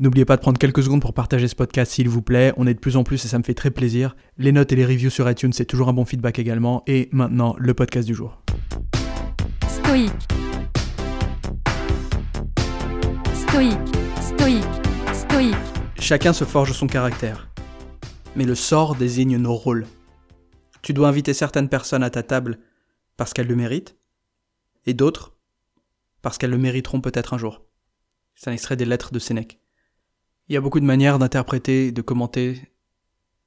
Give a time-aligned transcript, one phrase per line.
[0.00, 2.54] N'oubliez pas de prendre quelques secondes pour partager ce podcast s'il vous plaît.
[2.56, 4.16] On est de plus en plus et ça me fait très plaisir.
[4.38, 6.82] Les notes et les reviews sur iTunes, c'est toujours un bon feedback également.
[6.86, 8.42] Et maintenant, le podcast du jour.
[9.68, 10.10] Stoïque.
[13.34, 13.78] Stoïque.
[14.22, 14.64] Stoïque.
[15.12, 15.54] Stoïque.
[15.98, 17.50] Chacun se forge son caractère.
[18.36, 19.86] Mais le sort désigne nos rôles.
[20.80, 22.58] Tu dois inviter certaines personnes à ta table
[23.18, 23.98] parce qu'elles le méritent,
[24.86, 25.36] et d'autres
[26.22, 27.66] parce qu'elles le mériteront peut-être un jour.
[28.34, 29.60] C'est un extrait des lettres de Sénèque.
[30.50, 32.72] Il y a beaucoup de manières d'interpréter de commenter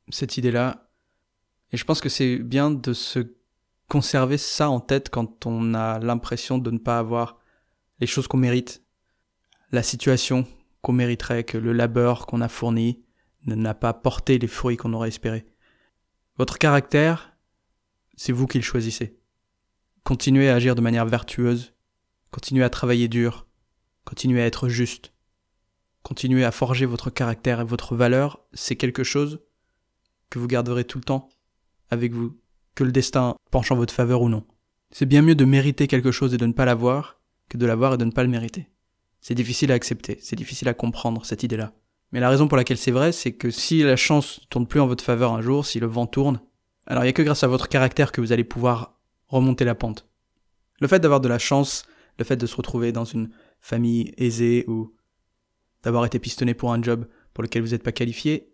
[0.07, 0.89] cette idée-là,
[1.73, 3.35] et je pense que c'est bien de se
[3.89, 7.39] conserver ça en tête quand on a l'impression de ne pas avoir
[7.99, 8.85] les choses qu'on mérite,
[9.73, 10.47] la situation
[10.81, 13.03] qu'on mériterait, que le labeur qu'on a fourni
[13.45, 15.45] n'a pas porté les fruits qu'on aurait espérés.
[16.37, 17.35] Votre caractère,
[18.15, 19.19] c'est vous qui le choisissez.
[20.05, 21.73] Continuez à agir de manière vertueuse,
[22.31, 23.45] continuez à travailler dur,
[24.05, 25.12] continuez à être juste,
[26.03, 29.39] continuez à forger votre caractère et votre valeur, c'est quelque chose
[30.29, 31.29] que vous garderez tout le temps
[31.89, 32.37] avec vous,
[32.75, 34.45] que le destin penche en votre faveur ou non.
[34.91, 37.95] C'est bien mieux de mériter quelque chose et de ne pas l'avoir que de l'avoir
[37.95, 38.69] et de ne pas le mériter.
[39.21, 41.73] C'est difficile à accepter, c'est difficile à comprendre cette idée-là.
[42.11, 44.87] Mais la raison pour laquelle c'est vrai, c'est que si la chance tourne plus en
[44.87, 46.41] votre faveur un jour, si le vent tourne,
[46.85, 49.75] alors il n'y a que grâce à votre caractère que vous allez pouvoir remonter la
[49.75, 50.07] pente.
[50.79, 51.85] Le fait d'avoir de la chance,
[52.19, 53.29] le fait de se retrouver dans une
[53.61, 54.93] famille aisée ou
[55.83, 58.53] d'avoir été pistonné pour un job pour lequel vous n'êtes pas qualifié,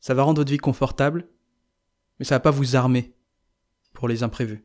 [0.00, 1.28] ça va rendre votre vie confortable,
[2.18, 3.14] mais ça va pas vous armer
[3.92, 4.64] pour les imprévus.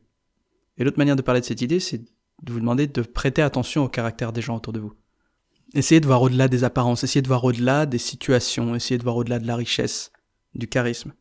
[0.76, 3.84] Et l'autre manière de parler de cette idée, c'est de vous demander de prêter attention
[3.84, 4.94] au caractère des gens autour de vous.
[5.74, 9.16] Essayez de voir au-delà des apparences, essayez de voir au-delà des situations, essayez de voir
[9.16, 10.12] au-delà de la richesse,
[10.54, 11.12] du charisme,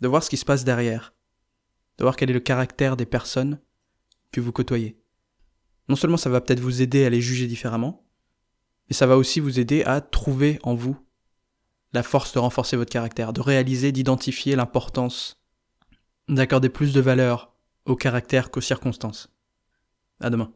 [0.00, 1.14] de voir ce qui se passe derrière,
[1.98, 3.60] de voir quel est le caractère des personnes
[4.30, 5.00] que vous côtoyez.
[5.88, 8.05] Non seulement ça va peut-être vous aider à les juger différemment,
[8.88, 10.96] mais ça va aussi vous aider à trouver en vous
[11.92, 15.40] la force de renforcer votre caractère, de réaliser, d'identifier l'importance,
[16.28, 17.54] d'accorder plus de valeur
[17.86, 19.30] au caractère qu'aux circonstances.
[20.20, 20.52] À demain.